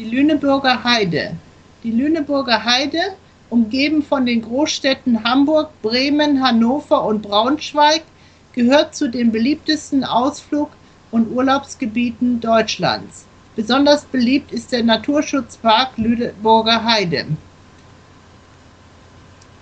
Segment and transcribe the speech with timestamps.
[0.00, 1.36] Die Lüneburger Heide.
[1.84, 3.02] Die Lüneburger Heide,
[3.50, 8.00] umgeben von den Großstädten Hamburg, Bremen, Hannover und Braunschweig,
[8.54, 10.72] gehört zu den beliebtesten Ausflug-
[11.10, 13.26] und Urlaubsgebieten Deutschlands.
[13.56, 17.26] Besonders beliebt ist der Naturschutzpark Lüneburger Heide.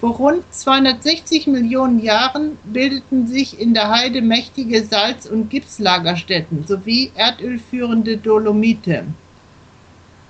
[0.00, 7.12] Vor rund 260 Millionen Jahren bildeten sich in der Heide mächtige Salz- und Gipslagerstätten sowie
[7.16, 9.04] erdölführende Dolomite.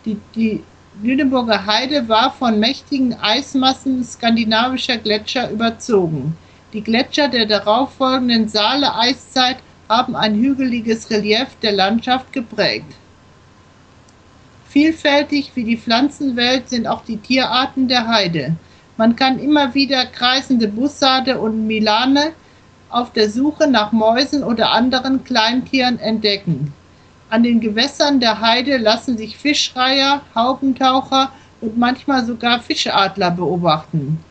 [0.04, 0.62] Die, die
[1.00, 6.36] Lüneburger Heide war von mächtigen Eismassen skandinavischer Gletscher überzogen.
[6.72, 12.94] Die Gletscher der darauffolgenden Saale-Eiszeit haben ein hügeliges Relief der Landschaft geprägt.
[14.68, 18.56] Vielfältig wie die Pflanzenwelt sind auch die Tierarten der Heide.
[18.96, 22.32] Man kann immer wieder kreisende Bussarde und Milane
[22.88, 26.72] auf der Suche nach Mäusen oder anderen Kleintieren entdecken.
[27.32, 31.32] An den Gewässern der Heide lassen sich Fischreiher, Haubentaucher
[31.62, 34.22] und manchmal sogar Fischadler beobachten.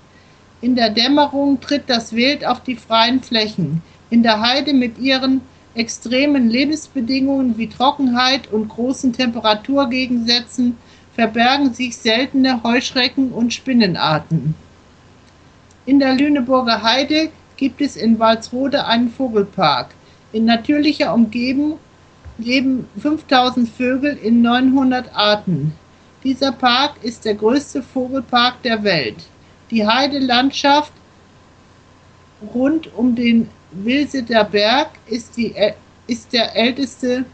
[0.61, 3.81] In der Dämmerung tritt das Wild auf die freien Flächen.
[4.11, 5.41] In der Heide mit ihren
[5.73, 10.77] extremen Lebensbedingungen wie Trockenheit und großen Temperaturgegensätzen
[11.15, 14.53] verbergen sich seltene Heuschrecken und Spinnenarten.
[15.87, 19.95] In der Lüneburger Heide gibt es in Walsrode einen Vogelpark.
[20.33, 21.79] In natürlicher Umgebung
[22.41, 25.73] leben 5000 Vögel in 900 Arten.
[26.23, 29.17] Dieser Park ist der größte Vogelpark der Welt.
[29.71, 30.91] Die Heidelandschaft
[32.53, 35.55] rund um den Wilseter Berg ist, die,
[36.07, 37.25] ist der älteste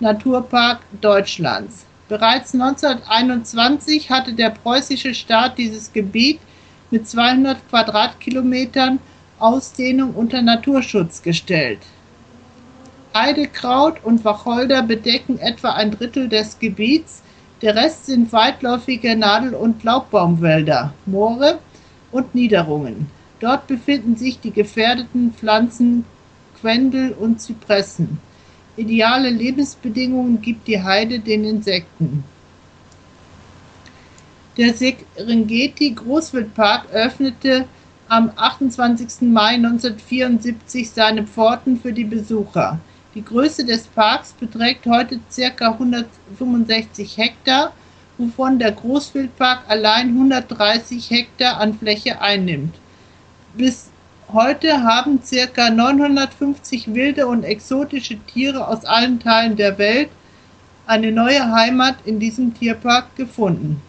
[0.00, 1.86] Naturpark Deutschlands.
[2.08, 6.38] Bereits 1921 hatte der preußische Staat dieses Gebiet
[6.90, 9.00] mit 200 Quadratkilometern
[9.38, 11.80] Ausdehnung unter Naturschutz gestellt.
[13.18, 17.22] Heidekraut und Wacholder bedecken etwa ein Drittel des Gebiets,
[17.62, 21.58] der Rest sind weitläufige Nadel- und Laubbaumwälder, Moore
[22.12, 23.10] und Niederungen.
[23.40, 26.04] Dort befinden sich die gefährdeten Pflanzen
[26.60, 28.18] Quendel und Zypressen.
[28.76, 32.22] Ideale Lebensbedingungen gibt die Heide den Insekten.
[34.58, 37.64] Der Serengeti Großwildpark öffnete
[38.08, 39.22] am 28.
[39.32, 42.78] Mai 1974 seine Pforten für die Besucher.
[43.16, 45.70] Die Größe des Parks beträgt heute ca.
[45.70, 47.72] 165 Hektar,
[48.18, 52.74] wovon der Großwildpark allein 130 Hektar an Fläche einnimmt.
[53.54, 53.88] Bis
[54.30, 55.70] heute haben ca.
[55.70, 60.10] 950 wilde und exotische Tiere aus allen Teilen der Welt
[60.86, 63.80] eine neue Heimat in diesem Tierpark gefunden.